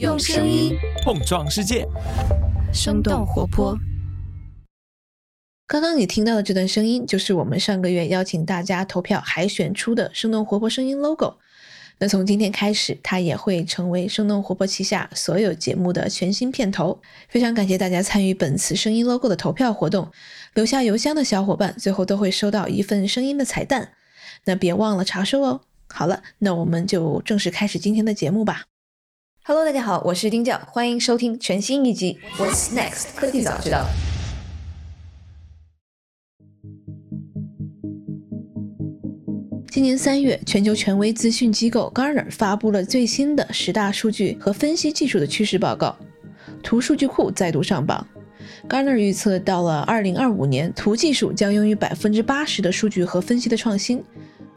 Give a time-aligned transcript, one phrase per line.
[0.00, 1.86] 用声音碰撞世界，
[2.72, 3.78] 生动活泼。
[5.68, 11.36] 刚刚你听到的这段声音，就是我们上个月邀请大家投票海选出的生动活泼声音 logo。
[11.98, 17.00] 那从今天开始，它也会成为生动活泼旗下所有节目的全新片头。
[17.28, 20.10] 非常感谢大家参与本次声音 logo 的投票活动，
[20.54, 23.92] 留下邮箱的小伙伴最后都会收到一份声音的彩蛋。
[24.44, 25.60] 那别忘了查收哦。
[25.88, 28.64] 好了，那我们就正式开始今天的节目吧。
[29.46, 33.84] Hello，大家好，我是丁教，欢迎收听全新一集《What's Next 科技早知道》。
[39.70, 45.94] 今年三月，全球权威资讯机构 Gartner 发布了最新的十大数据和分析技术的趋势报告，
[46.62, 48.08] 图数据库再度上榜。
[48.66, 54.02] Gartner 预测，到了二零二五年，图技术将拥有百分之八十的数据和分析的创新。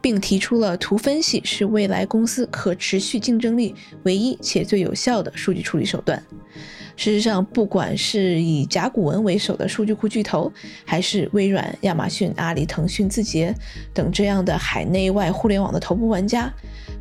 [0.00, 6.22] 并提出了图分析是未来公司可持续竞争力唯一且最有效的数据处理手段。
[6.96, 10.52] 事实上，不管是以甲骨文为首的数据库巨头，
[10.84, 13.54] 还是微软、亚马逊、阿里、腾讯、字节
[13.94, 16.52] 等这样的海内外互联网的头部玩家，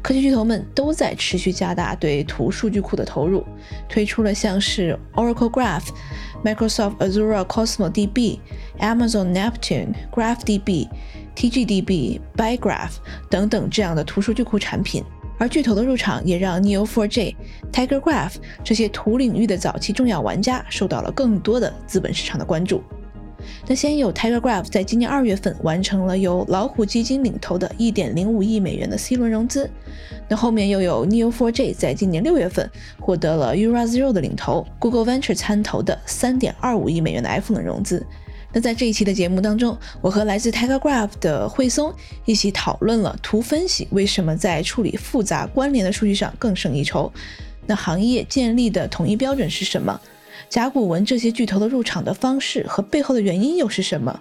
[0.03, 3.43] 科技巨头们都在持续加大对图数据库的投入，
[3.89, 5.87] 推出了像是 Oracle Graph、
[6.43, 8.37] Microsoft Azure Cosmos DB、
[8.79, 10.89] Amazon Neptune、GraphDB。
[11.37, 12.93] TGDB、BiGraph
[13.29, 15.03] 等等这样的图数据库产品，
[15.37, 17.35] 而巨头的入场也让 Neo4j、
[17.71, 22.81] TigerGraph 这些图领域的早期重要玩家受到了更多的资本市场的关注。
[23.67, 29.69] 那先有 TigerGraph 在今年二月份完成了由老虎基金领投的1.05亿美元的 C 轮融资，
[30.27, 32.67] 那后面又有 Neo4j 在今年六月份
[32.99, 38.03] 获得了 Urazero 的领投，Google Venture 参投的3.25亿美元的 F 轮融资。
[38.57, 41.93] 那在这一期的节目当中，我和来自 TigerGraph 的惠松
[42.25, 47.13] 一起讨论了图分析为什么在处理复杂关联的数据上更胜一筹。
[47.67, 50.01] 那行业建立的统一标准是什么？
[50.49, 54.19] 甲骨文这些巨头的入场的方式和背后的原因又是什么？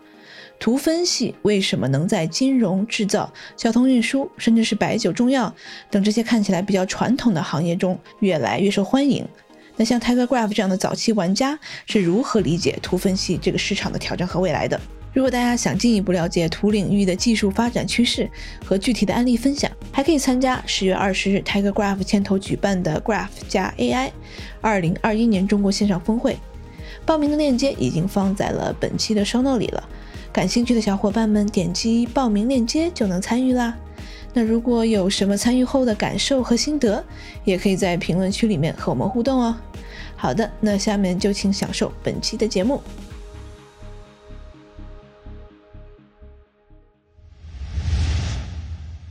[0.60, 5.54] 图分析为什么能在金融、制造、交通运输，甚至是白酒、中药
[5.90, 9.26] 等这些看起来比较传统的行业中越来越受欢迎？
[9.76, 14.80] 那像 TigerGraph 这样的早期玩家是如何理解图分析这个市场的挑战和未来的？
[15.12, 18.28] 如果大家想进一步了解图领域的技术发展趋势
[18.62, 24.10] 和具体的案例分享，还可以参加十月二十日 TigerGraph 牵头举办的 Graph 加 AI
[24.60, 26.36] 二零二一年中国线上峰会。
[27.06, 29.88] 报名的链接已经放在了本期的 show note 里了，
[30.32, 33.74] 感兴趣的小伙伴们点击报名链接就能参与啦。
[34.38, 37.02] 那如果有什么参与后的感受和心得，
[37.42, 39.56] 也可以在评论区里面和我们互动哦。
[40.14, 42.82] 好的，那下面就请享受本期的节目。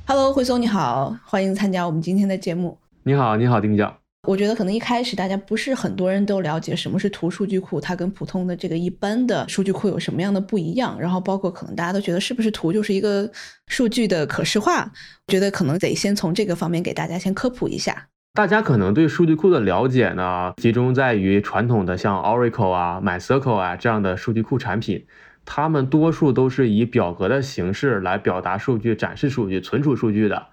[0.05, 2.77] Hello，慧松你好，欢迎参加我们今天的节目。
[3.01, 4.04] 你好，你好，丁教。
[4.27, 10.97] 我觉得可能一开始大家不是很多人都了解什么是图数据库，它跟普通的这个一般的数据库有什么样的不一样。
[10.99, 13.29] 然后包括可能大家都觉得是不是图就是一个
[13.67, 14.91] 数据的可视化，
[15.27, 18.07] 觉得可能得先从这个方面给大家先科普一下。
[18.33, 25.05] 大家可能对数据库的了解呢，集中在于传统的像 Oracle 啊、MySQL 啊这样的数据库产品，
[25.45, 30.47] 它们多数都是以表格的形式来表达数据、展示数据、存储数据的。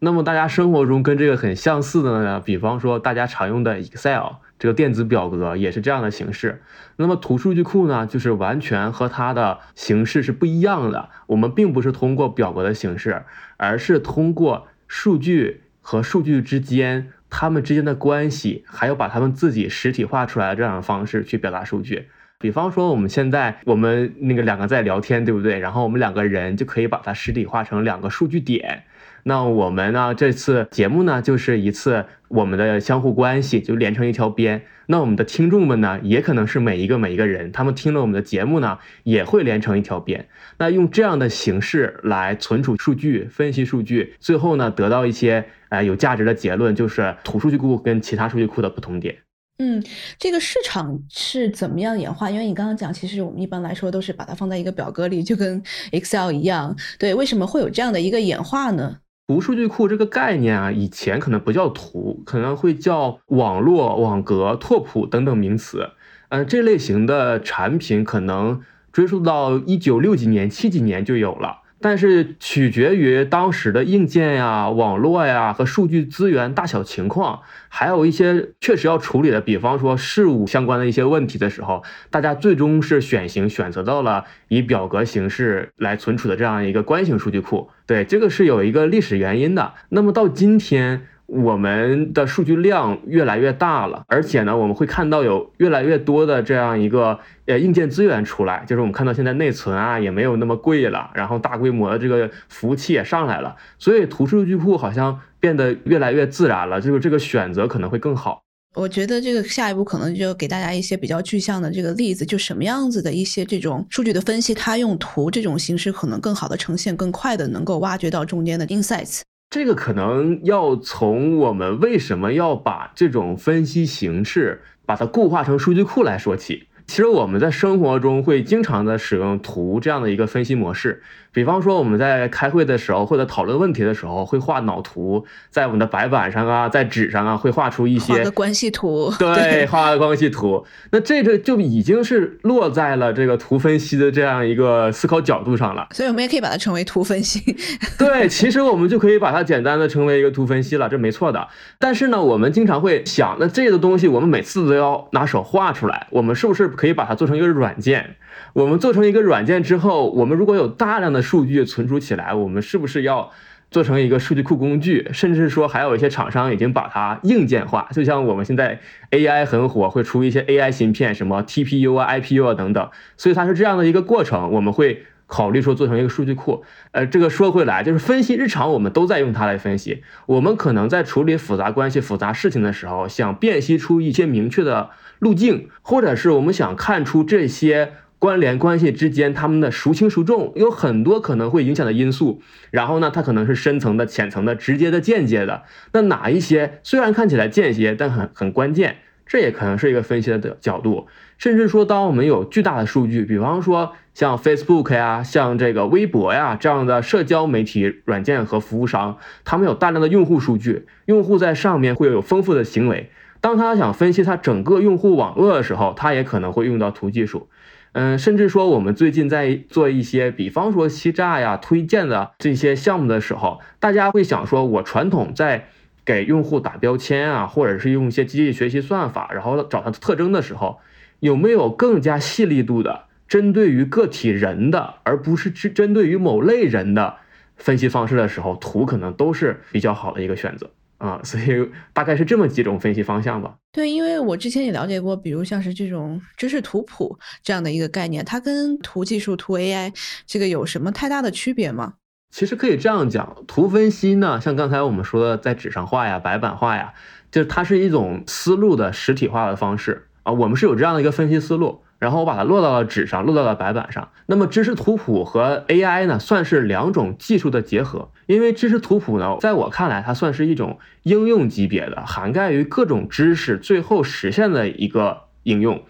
[0.00, 6.62] 那么大家生活中跟这个很相似的呢，比方说大家常用的 Excel 这个电子表格也是这样的形式。
[6.96, 11.08] 那么图数据库呢，就是完全和它的形式是不一样的。
[11.26, 13.22] 我们并不是通过表格的形式，
[13.56, 22.08] 而是通过数据和数据之间它们之间的关系，还有把它们自己实体化出来的这样的方式去表达数据。
[22.38, 25.58] 比方说我们现在我们那个两个在聊天，对不对？
[25.58, 28.84] 然后我们两个人就可以把它实体化成两个数据点。
[29.26, 30.14] 那我们呢？
[30.14, 34.62] 这次节目呢，就是一次我们的相互关系就连成一条边。
[34.86, 40.28] 那我们的听众们呢，也可能是每一个每一个人，他们听了我们的节目呢，也会连成一条边。
[40.58, 49.16] 那用这样的形式来存储数据、分析数据，最后呢，得到一些呃有价值的结论，就是图数据库跟其他数据库的不同点。
[49.58, 49.82] 嗯，
[50.18, 52.30] 这个市场是怎么样演化？
[52.30, 55.62] 因为你刚刚讲，其实我们一般来说都是把它放在一个表格里，就跟
[55.92, 56.76] Excel 一样。
[56.98, 58.98] 对，为什么会有这样的一个演化呢？
[59.26, 65.92] 图数据库这个概念啊，以前可能不叫图，可能会叫网络、网格、拓扑等等名词。
[66.28, 68.60] 嗯，这类型的产品可能
[68.92, 71.62] 追溯到一九六几年、七几年就有了。
[71.84, 87.68] 但是取决于当时的硬件呀、网络呀和数据资源大小情况，还有一些确实要处理的，比方说事务相关的一些问题的时候，大家最终是选型选择到了以表格形式来存储的这样一个关系数据库。
[87.84, 89.74] 对，这个是有一个历史原因的。
[89.90, 108.42] 那么到今天，我们的数据量越来越大了，而且呢，我们会看到有越来越多的这样一个呃硬件资源出来，就是我们看到现在内存啊也没有那么贵了，然后大规模的这个服务器也上来了，所以图数据库好像变得越来越自然了，就是这个选择可能会更好。
[108.76, 119.20] 我觉得这个下一步可能就给大家一些比较具象的这个例子，就什么样子的一些这种数据的分析，它用图这种形式可能更好的呈现，更快的能够挖掘到中间的 insights。
[119.54, 126.66] 这个可能要从我们为什么要把这种分析形式把它固化成数据库来说起。
[126.86, 131.02] 其实我们在生活中会经常的使用图这样的一个分析模式。
[131.32, 139.12] 比方说，我们在开会的时候或者讨论问题的时候，会画脑图，在我们的白板上啊，在纸上啊，会画出一些关系图。
[139.18, 140.64] 对，画个关系图。
[140.92, 145.88] 那这个就已经是落在了这个图分析的这样一个思考角度上了。
[145.90, 147.56] 所以，我们也可以把它称为图分析。
[147.98, 151.48] 对，其实我们就可以把它简单的称为一个图分析了，这没错的。
[151.80, 158.16] 但是呢，我们经常会想，那这个东西我们每次都要拿手画出来，我们是不是可以把它做成一个软件？
[158.52, 163.30] 我们做成一个软件之后，我们如果有大量的数据存储起来，我们是不是要
[163.70, 165.08] 做成一个数据库工具？
[165.12, 168.80] 甚至说，还有一些厂商已经把它硬件化，就像我们现在
[169.10, 172.90] AI 很火，会出一些 AI 芯片，什么 TPU 啊、IPU 啊等等。
[173.16, 176.64] 所以它是这样的一个过程，我们会考虑说做成一个数据库。
[176.92, 180.02] 呃，这个说回来，就是分析日常我们都在用它来分析。
[180.26, 184.90] 我们可能在处理复杂关系、复杂事情的时候，想辨析出一些明确的
[185.24, 187.94] 路径，或者是我们想看出这些。
[188.16, 192.40] 关联关系之间，他们的孰轻孰重，有很多可能会影响的因素。
[192.70, 195.64] 然后呢，它可能是深层的、浅层的、直接的、间接的。
[195.92, 201.06] 那哪一些虽然看起来间接，但很很关键，这也可能是一个分析的角度。
[201.36, 213.10] 甚至说，当我们有巨大的数据，比方说像 Facebook 呀、像这个微博呀这样的社交媒体软件和服务商，他们有大量的用户数据，用户在上面会有丰富的行为。
[213.44, 217.50] 当他想分析他整个用户网络的时候，他也可能会用到图技术。
[217.92, 225.68] 嗯，甚至说我们最近在做一些，比方说欺诈呀、推荐的这些项目的时候，大家会想说，我传统在
[226.06, 230.78] 给用户打标签啊，或者是用一些机器学习算法，然后找它的特征的时候，
[231.20, 237.16] 有没有更加细力度的针对于个体人的，而不是针针对于某类人的
[237.56, 240.70] 分析方式的时候，图可能都是比较好的一个选择。
[241.04, 243.54] 啊，所以大概是这么几种分析方向吧。
[243.72, 249.92] 对，因为我之前也了解过，比如像是这种知识图谱这样的一个概念，它跟图技术、图 AI
[250.26, 251.94] 这个有什么太大的区别吗？
[252.30, 256.94] 其实可以这样讲，图分析呢，像刚才我们说的，在纸上画呀、白板画呀，
[257.30, 260.32] 就是它是一种思路的实体化的方式啊。
[260.32, 261.82] 我们是有这样的一个分析思路。
[262.04, 264.10] 然后我把它落到了纸上，落到了白板上。
[264.26, 268.10] 那么知识图谱和 AI 呢，算是两种技术的结合。
[268.26, 275.82] 因为知识图谱呢，在我看来，它算是一种应用级别的，涵盖于各种知识最后实现的一个应用。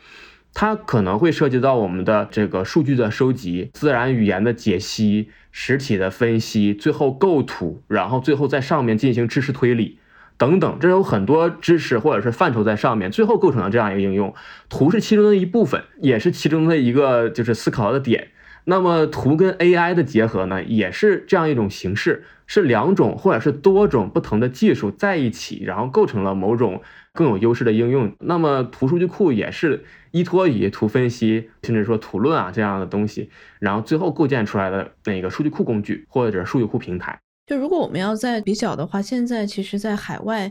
[0.52, 9.98] 它可能会涉及到我们的这个数据的收集、自然语言的解析、实体的分析，最后构图，然后最后在上面进行知识推理。
[10.36, 14.34] 等等，这有很多知识或者是范畴在上面，最后构成了这样一个应用。
[14.68, 18.28] 图是其中的一部分，也是其中的一个就是思考的点。
[18.66, 26.80] 那么图跟 AI 的结合呢，也是这样一种形式，是两种或者是多种不同的技术在一起，然后构成了某种
[27.12, 28.16] 更有优势的应用。
[28.20, 33.28] 那么图数据库也是依托于图分析，甚至说图论啊这样的东西，
[33.60, 37.20] 然后最后构建出来的那个数据库工具或者数据库平台。
[37.46, 40.50] 就如果我们要在比较的话，现在其实，在海外，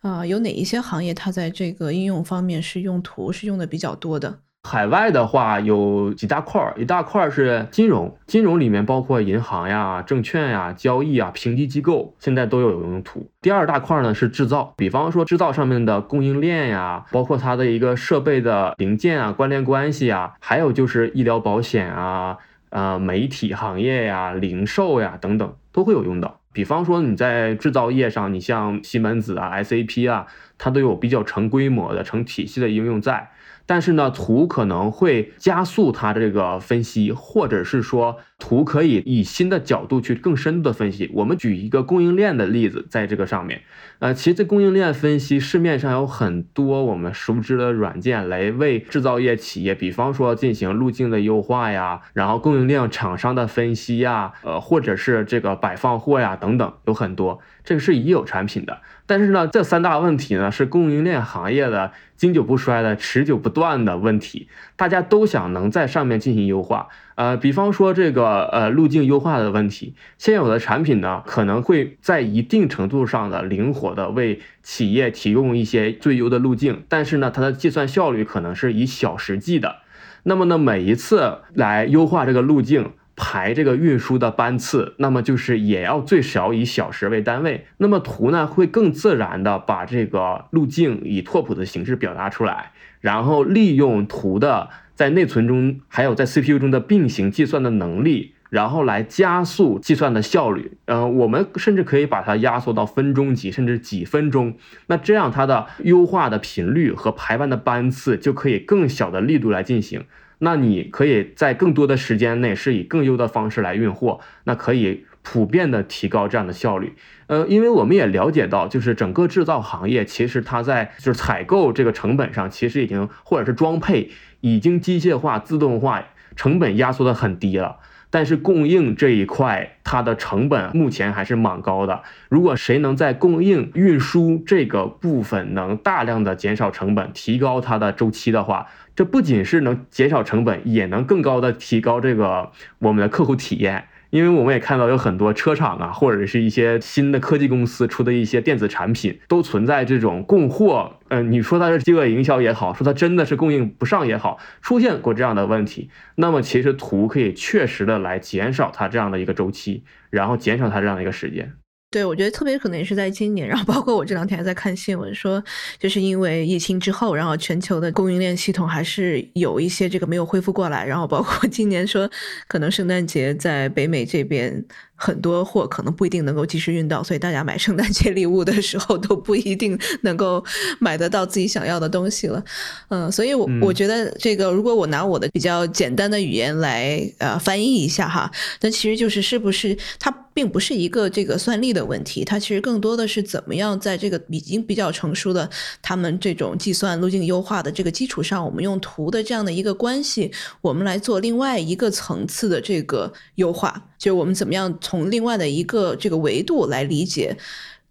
[0.00, 4.40] 啊，有哪一些行业它在这个应用方面是用图是用的比较多的？
[4.68, 13.24] 海外的话有几大块儿，一大块儿是金融，金融里面包括银行呀、证券呀、交易啊、评级机构，现在都有用图。
[13.40, 22.38] 第二大块呢是制造，比方说制造上面的供应链呀，包括它的一个设备的零件啊、关联关系啊，还有就是医疗保险啊。
[22.72, 26.40] 呃，媒体行业呀、零售呀等等都会有用到。
[26.54, 30.26] 比方说你在制造业上，你像西门子啊、SAP 啊，
[30.56, 33.30] 它都有比较成规模的、成体系的应用在。
[33.66, 41.08] 但是呢，图可能会加速它这个分析，或者是说图可以以新的角度去更深度的分析。
[41.14, 43.62] 我们举一个供应链的例子，在这个上面，
[44.00, 57.38] 呃，其实这供应链分析市面上有很多我们熟知的软件来为制造业企业，比方说进行路径的优化呀，然后供应链厂商的分析呀，呃，或者是这个摆放货呀等等，有很多。
[57.62, 58.80] 这个是已有产品的。
[59.06, 66.88] 但是呢，这三大问题呢是供应链行业的经久不衰的、持久不断的问题，大家都想能在上面进行优化。
[67.14, 79.76] 呃，比方说这个呃呃路径优化的问题，现有的产品呢可能会在一定程度上的灵活的为企业提供一些最优的路径，但是呢，它的计算效率可能是以小时计的。
[80.22, 82.92] 那么呢，每一次来优化这个路径。
[83.14, 87.66] 排这个运输的班次，那么就是也要最少以小时为单位。
[87.76, 100.72] 那么图呢，会更自然的把这个路径以拓扑的形式表达出来，然后利用图的在内存中还有在 CPU 中的并行计算的能力，然后来加速计算的效率。
[100.84, 104.54] 呃，我们甚至可以把它压缩到分钟级，甚至几分钟。
[104.86, 110.04] 那这样它的优化的频率和排班的班次就可以更小的力度来进行。
[110.38, 116.94] 那你可以在更多的时间内是以更优的方式来运货，那可以普遍的提高这样的效率。
[117.28, 124.10] 呃，因为我们也了解到，就是整个制造行业其实它在就是采购这个成本上，其实已经或者是装配
[124.42, 126.04] 已经机械化、自动化，
[126.36, 127.78] 成本压缩的很低了。
[128.10, 132.02] 但是供应这一块，它的成本目前还是蛮高的。
[132.28, 143.86] 如果谁能在供应运输这个部分能大量的减少成本，提高它的周期的话，这不仅是能减少成本，也能更高的提高这个我们的客户体验。
[144.12, 155.88] 因为我们也看到有很多车厂啊，或者是一些新的科技公司出的一些电子产品，都存在这种供货，呃，你说它是饥饿营销也好，说它真的是供应不上也好，出现过这样的问题。
[156.16, 161.54] 那么其实图可以确实的来减少它这样的一个周期，然后减少它这样的一个时间。
[161.92, 165.44] 对，我觉得特别可能也是在今年，然后包括我这两天还在看新闻，说
[165.78, 172.10] 就是因为疫情之后，然后全球的供应链系统还是有一些这个没有恢复过来，然后包括今年说
[172.48, 174.64] 可能圣诞节在北美这边。
[174.94, 180.44] 很多货可能不一定能够及时运到，所以大家买圣诞节礼物的时候都不一定能够
[180.78, 182.42] 买得到自己想要的东西了。
[182.88, 188.30] 嗯，所以，我我觉得这个，如果我拿我的比较简单的语言来呃翻译一下哈，
[188.60, 195.50] 那其实就是是不是它并不是一个这个算力的问题，它其实更多的是怎么样在这个已经比较成熟的
[195.82, 200.30] 他们这种计算路径优化的这个基础上，我们用图的这样的一个关系，
[200.60, 203.88] 我们来做另外一个层次的这个优化。
[204.02, 207.36] 就我们怎么样从另外的一个这个维度来理解，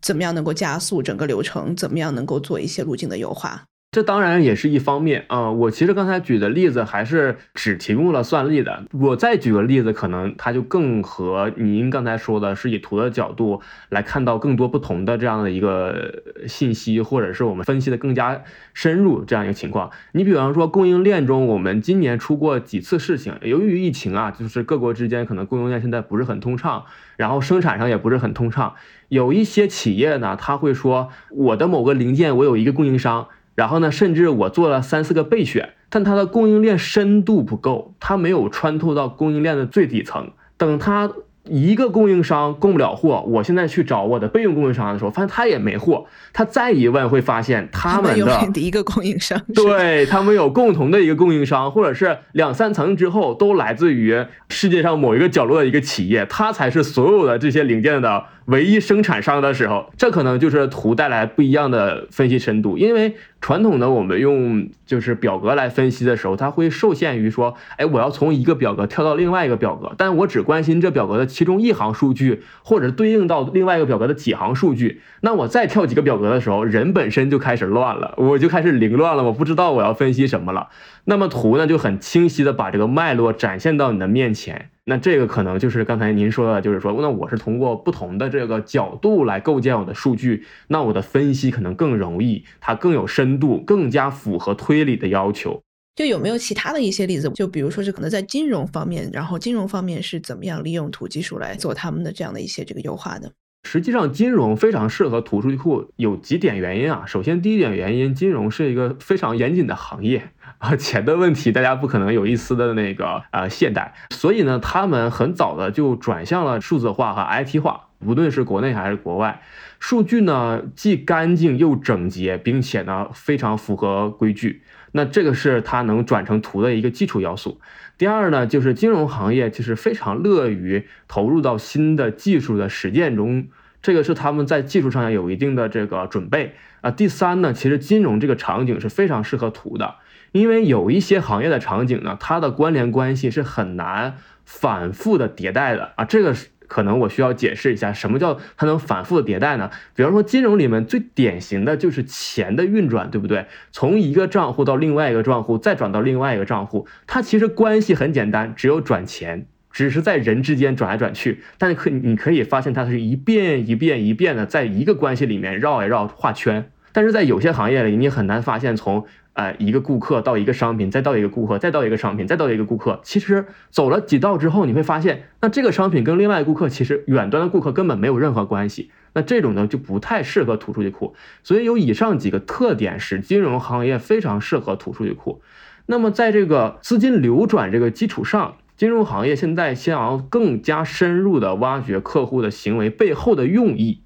[0.02, 3.64] 怎么样能够加速整个流程，怎么样能够做一些路径的优化。
[3.94, 8.86] 这当然也是一方面啊，我其实刚才举的例子还是只提供了算力的。
[8.94, 18.42] 我再举个例子，可能它就更和您刚才说的是以图的角度来看到更多不同的这样的一个信息，或者是我们分析的更加
[18.74, 19.92] 深入这样一个情况。
[20.14, 26.86] 你比方说供应链中，我们今年出过几次事情，由于疫情啊，就是各国之间可能供应链现在不是很通畅，
[27.18, 28.74] 然后生产上也不是很通畅，
[29.10, 33.28] 有一些企业呢，他会说我的某个零件我有一个供应商。
[33.56, 40.32] 然后呢，甚至我做了三四个备选，但它的供应链深度不够，它没有穿透到供应链的最底层。
[40.58, 41.12] 等它
[41.46, 46.06] 一个供应商供不了货，我现在去找我的备用供应商的时候，发现他也没货。
[46.32, 58.26] 他再一问，会发现他们的第一个供应商，对他们有共同的一个供应商，或者是两三层之后都来自于世界上某一个角落的一个企业，它才是所有的这些零件的。
[58.46, 62.78] 唯一生产商的时候，这可能就是图带来不一样的分析深度。
[62.78, 75.02] 因为传统的我们用就是表格来分析的时候，它会受限于说，哎，我要从一个表格跳到另外一个表格，但我只关心这表格的其中一行数据，或者对应到另外一个表格的几行数据。
[75.22, 80.70] 那我再跳几个表格的时候，人本身就开始乱了，我就开始凌乱了，我不知道我要分析什么了。
[81.06, 84.71] 那么图呢，就很清晰的把这个脉络展现到你的面前。
[84.84, 95.62] 那这个可能就是刚才您说的，就是说，那我是通过不同的这个角度来构建我的数据，那我的分析可能更容易，它更有深度，更加符合推理的要求。
[95.96, 97.30] 就有没有其他的一些例子？
[97.36, 103.32] 就比如说是可能在金融方面，然后金融方面是怎么样利用图技术来做他们的这样的一些这个优化的？
[103.64, 107.04] 实际上，金融非常适合图数据库，有几点原因啊。
[107.06, 110.32] 首先，第一点原因，金融是一个非常严谨的行业
[110.62, 119.42] 啊，钱的问题大家不可能有一丝的那个呃懈怠，所以呢，他们很早的就转向了数字化和 IT 化，无论是国内还是国外，
[119.80, 124.62] 数据呢既干净又整洁，并且呢非常符合规矩。
[124.92, 127.60] 那这个是它能转成图的一个基础要素。
[127.98, 133.48] 第二呢，就是金融行业就是非常乐于投入到新的技术的实践中，
[133.82, 136.92] 这个是他们在技术上有一定的这个准备啊。
[136.92, 139.96] 第三呢，其实金融这个场景是非常适合图的，
[140.32, 146.36] 因为有一些行业的场景呢，它的关联关系是很难反复的迭代的啊，这个。
[146.72, 149.70] 可能我需要解释一下，什么叫它能反复的迭代呢？
[149.94, 153.48] 比方说金融里面最典型的就是钱的运转，对不对？
[153.74, 161.42] 从一个账户到另外一个账户，再转到另外一个账户，它其实关系很简单，只有转钱，只是在人之间转来转去。
[161.58, 166.72] 但是可你可以发现，它是一遍一遍一遍的在一个关系里面绕呀绕画圈。
[166.94, 169.06] 但是在有些行业里，你很难发现从。
[169.34, 173.00] 呃，一个顾客到一个商品，再到一个顾客，再到一个商品，再到一个顾客。
[173.02, 178.92] 其实走了几道之后，你会发现，那这个商品跟另外顾客其实远端的顾客根本没有任何关系。
[179.14, 181.16] 那这种呢就不太适合图数据库。
[181.44, 185.42] 所以有以上几个特点，使金融行业非常适合图数据库。
[185.86, 194.01] 那么在这个资金流转这个基础上，金融行业现在想要更加深入的挖掘客户的行为背后的用意。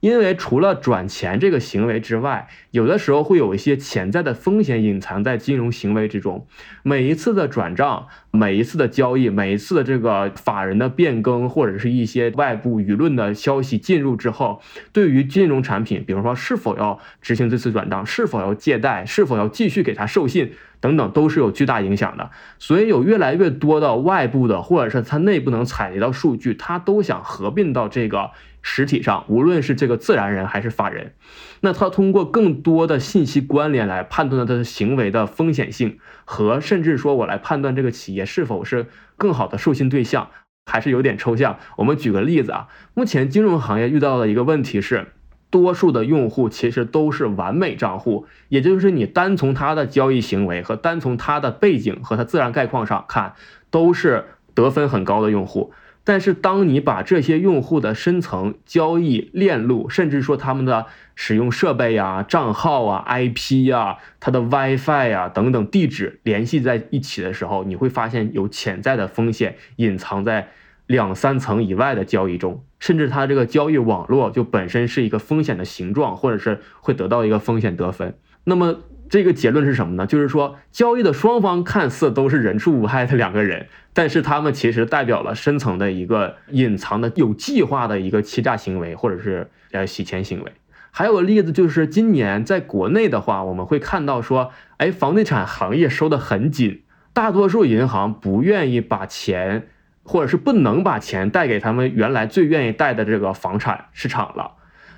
[0.00, 6.46] 因为除了转钱这个行为之外，有的时候会有一些潜在的风险隐藏在金融行为之中。
[6.82, 14.60] 每一次的转账，每一次的交易，每一次的这个法人的变更，或者是一些外部舆论的消息进入之后，
[14.92, 22.30] 对于金融产品，比如说是否要执行这次转账，是否要借贷，是否要继续给他授信等等，都是有巨大影响的。
[22.58, 28.30] 所以有越来越多的外部的，或者是它内部能采集到数据，它都想合并到这个。
[28.68, 31.12] 实体上，无论是这个自然人还是法人，
[31.60, 40.30] 那他通过更多的信息关联来判断他的行为的风险性，和甚至说我来判断这个企业是否是更好的授信对象，
[40.68, 41.60] 还是有点抽象。
[41.76, 45.12] 我们举个例子啊，目前金融行业遇到的一个问题是，
[45.48, 53.34] 多数的用户其实都是完美账户，也就是你单从他的交易行为和单从他的背景和他自然概况上看，
[53.70, 55.72] 都是得分很高的用户。
[56.08, 60.86] 但是，当你把这些用户的深层交易链路，甚至说他们的
[61.16, 70.46] 使用设备呀、账号啊、IP 呀、他的 WiFi 呀等等地址联系在一起的时候，你会发现有潜在的风险隐藏在
[70.86, 78.16] 两三层以外的交易中，甚至它这个交易网络就本身是一个风险的形状，或者是会得到一个风险得分。
[78.44, 78.76] 那么，
[79.08, 80.06] 这个结论是什么呢？
[80.06, 90.52] 就是说，交易的双方看似都是人畜无害的两个人，但是他们其实代表了深层的一个隐藏的、有计划的一个欺诈行为，或者是呃洗钱行为。
[90.90, 96.82] 还有个例子就是，今年在国内的话，我们会看到说，哎，房地产行业收得很紧，
[97.12, 99.68] 大多数银行不愿意把钱，
[100.02, 104.52] 或者是不能把钱贷给他们原来最愿意贷的这个房产市场了。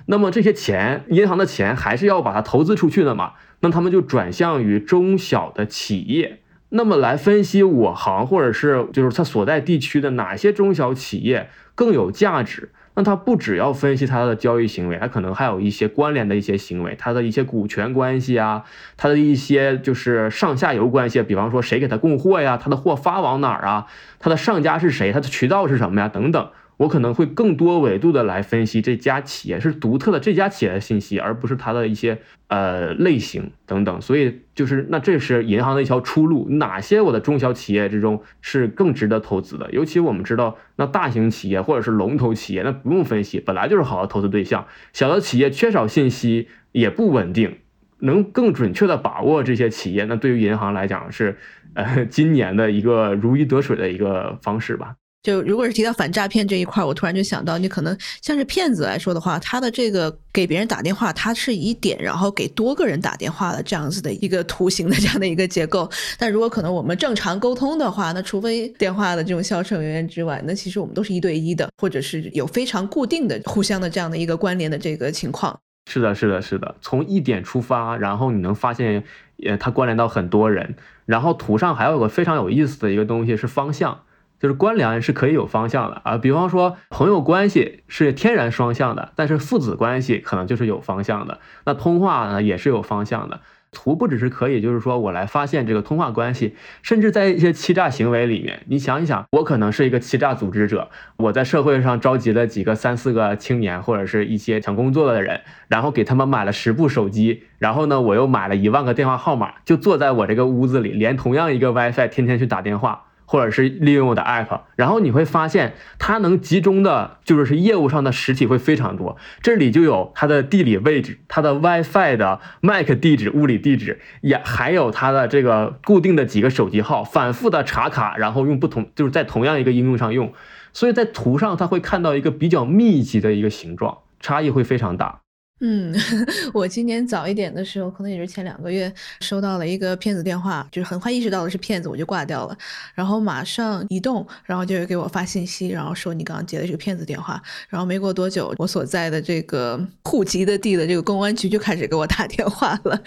[0.05, 3.33] 那么这些钱，银行的钱还是要把它投资出去的嘛？
[3.61, 12.71] 那他们就转向于中小的企业，那么来分析我行或者是就是它所在地区的哪些中小企业更有价值？
[12.95, 18.65] 那他不只要分析它的交易行为，它可能还有一些关联的一些行为，它的一些股权关系啊，
[18.97, 23.87] 它的一些就是上下游关系，比方说谁给他供货呀，他的货发往哪儿啊，
[24.19, 26.49] 他的上家是谁，他的渠道是什么呀，等等。
[26.79, 34.01] 我可能会更多维度的来分析这家企业是独特的这家企业的信息，而不是它的一些呃类型等等。
[34.01, 36.47] 所以就是那这是银行的一条出路。
[36.51, 39.69] 哪些我的中小企业之中是更值得投资的？
[39.71, 44.65] 尤其我们知道，那大型企业或者是龙头企业，那不用分析，本来就是好的投资对象。
[44.93, 47.57] 小的企业缺少信息也不稳定，
[47.99, 51.37] 能更准确的把握这些企业，那对于银行来讲是
[51.73, 54.95] 呃今年的一个如鱼得水的一个方式吧。
[55.21, 65.89] 就如果是提到反诈骗这一块，我突然就想到，你可能像是骗子来说的话，他的这个给别人打电话，他是以点然后给多个人打电话的这样子的一个图形的这样的一个结构。
[66.17, 75.59] 但如果可能我们正常沟通的话，那除非电话的这种销售人员之外，那其实我们都是一对一的，或者是有非常固定的、互相的这样的一个关联的这个情况。
[75.91, 76.73] 是的，是的，是的。
[76.81, 79.03] 从一点出发，然后你能发现，
[79.43, 80.75] 呃，它关联到很多人。
[81.05, 83.99] 然后图上还有个非常有意思的一个东西是方向。
[84.39, 91.39] 就是关联是可以有方向的啊，比方说朋友关系是天然双向的，但是父子关系可能就是有方向的。
[91.65, 113.03] 那通话呢也是有方向的，图不只是可以，就是说我来发现这个通话关系，甚至在一些欺诈行为里面，你想一想，我可能是一个欺诈组织者，我在社会上召集了几个三四个青年或者是一些抢工作的人，然后给他们买了十部手机，然后呢我又买了一万个电话号码，就坐在我这个屋子里，连同样一个 WiFi，天天去打电话。
[113.31, 119.17] 或者是利用我的 app，然后你会发现它能集中的，就是业务上的实体会非常多。
[119.43, 130.33] 这里就有它的地理位置、它的 WiFi 的 MAC 地址、物理地址，也还有它的这个固定的几个手机号，反复的查卡，然后用不同，就是在同样一个应用上用。
[130.73, 135.19] 所以在图上它会看到一个比较密集的一个形状，差异会非常大。
[135.61, 135.93] 嗯，
[136.53, 142.57] 我今年早一点的时候，可能也是前两个月，收到了一个骗子电话，就是很快意识到的是骗子，我就挂掉了。
[142.95, 147.41] 然后马上移动，然后就给我发信息，然后说你刚刚接的这个骗子电话。
[147.67, 153.01] 然后没过多久，我所在的这个户籍的地的这个公安局就开始给我打电话了。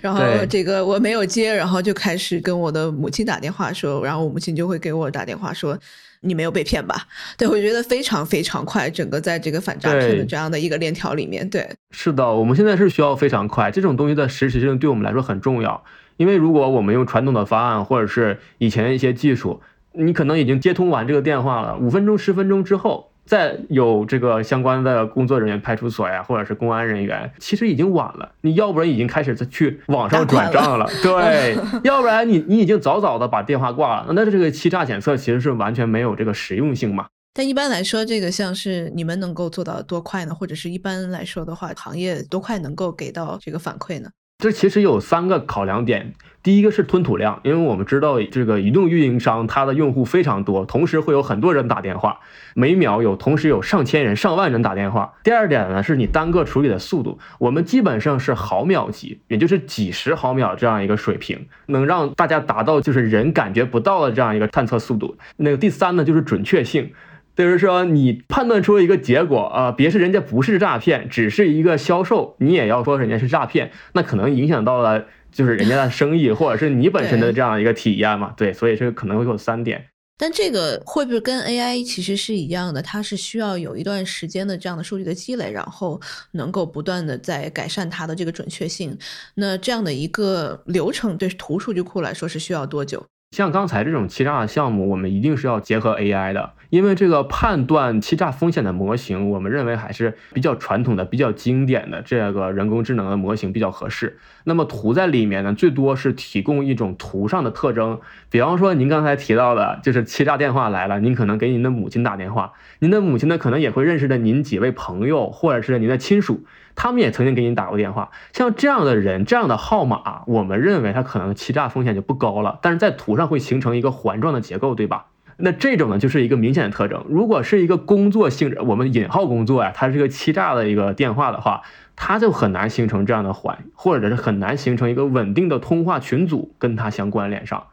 [0.00, 5.78] 然后这个我没有接，然后就开始跟我的母亲打电话说，然后我母亲就会给我打电话说。
[6.24, 7.06] 你没有被骗吧？
[7.38, 15.84] 对，我觉得非常非常快，整个在这个反诈骗的这样的一个链条里面，对，是的，我们现在是需要非常快，这种东西的实时性对我们来说很重要，
[16.16, 19.60] 因为如果我们用传统的方案或者是以前的一些技术，
[19.92, 23.10] 你可能已经接通完这个电话了，五分钟、十分钟之后。
[23.24, 28.32] 再有这个相关的工作人员，派出所呀，或者是公安人员，其实已经晚了。
[28.42, 34.12] 你要不然已经开始去网上转账了， 对，要不然你你已经早早的把电话挂了。
[34.14, 37.06] 那这个欺诈检测其实是完全没有这个实用性嘛？
[37.32, 40.34] 但一般来说，这个像是你们能够做到多快呢？
[40.34, 44.10] 或者是一般来说的话，行业多快能够给到这个反馈呢？
[44.38, 52.20] 这其实有三个考量点，第一个是吞吐量，因为我们知道这个移动运营商它的用户非常多，同时会有很多人打电话，
[52.54, 55.14] 每秒有同时有上千人、上万人打电话。
[55.22, 65.16] 第二点呢，是你单个处理的速度，我们基本上是毫秒级，也就是几十毫秒这样一个水平，能让大家达到就是人感觉不到的这样一个探测速度。
[65.38, 66.92] 那个第三呢，就是准确性。
[67.36, 78.32] 就是说，你判断出一个结果啊，别是人家不是诈骗，只是一个销售，你也要说人家是诈骗，那可能影响到了就是人家的生意，或者是你本身的这样一个体验嘛？
[78.36, 79.86] 对，所以这个可能会有三点。
[80.16, 82.80] 但这个会不会跟 AI 其实是一样的？
[82.80, 86.00] 它是需要有一段时间的这样的数据的积累，然后
[86.34, 88.96] 能够不断的在改善它的这个准确性。
[89.34, 93.04] 那这样的一个流程对图数据库来说是需要多久？
[93.34, 104.20] 像刚才这种欺诈的项目，我们一定是要结合 AI 的，因为这个判断欺诈风险的模型，我们认为还是比较传统的、比较经典的这个人工智能的模型比较合适。
[104.44, 107.98] 那么图在里面呢，最多是提供一种图上的特征，
[108.30, 116.44] 比方说您刚才提到的，就是欺诈电话来了，您可能给您的母亲打电话，您的母亲呢可能也会认识的您几位朋友或者是您的亲属。
[116.74, 122.58] 他们也曾经给你打过电话，像这样的人，这样的号码，我们认为他可能欺诈风险就不高了。
[122.62, 125.06] 但是在图上会形成一个环状的结构，对吧？
[125.36, 127.04] 那这种呢，就是一个明显的特征。
[127.08, 131.62] 如果是一个工作性质，我们引号工作呀，它是一个欺诈的一个电话的话，
[131.96, 137.64] 它就很难形成这样的环，或者是很难形成一个稳定的通话群组跟它相关联上。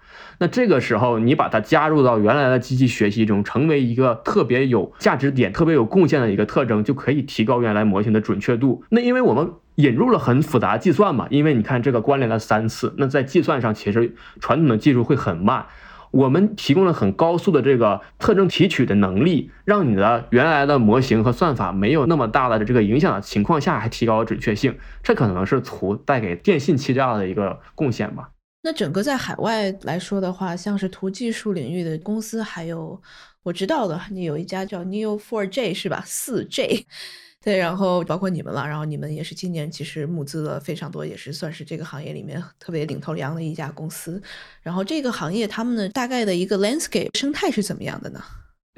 [0.41, 8.83] 那这个时候，你把它加入到原来的机器学习中，成为一个特别有价值点、特别有贡献的一个特征，就可以提高原来模型的准确度。
[8.89, 15.67] 那因为我们引入了很复杂计算嘛，因为你看这个关联了三次，那在计算上其实传统的技术会很慢。
[16.09, 24.75] 我们提供了很高速的这个特征提取的能力，让你的原来的模型和算法没有那么大的这个影响的情况下，还提高了准确性。
[25.03, 28.29] 这可能是图带给电信欺诈的一个贡献吧。
[28.63, 33.01] 那整个在海外来说的话，像是图技术领域的公司，还有
[33.41, 36.03] 我知道的，你有一家叫 Neo4j 是吧？
[36.05, 36.85] 四 J，
[37.43, 44.21] 对，然后包括你们了，然后你们也是今年其实募资了非常多，也是算是这个行业里面特别领头羊的一家公司。
[44.61, 48.21] 然后这个行业他们的大概的一个 landscape 生态是怎么样的呢？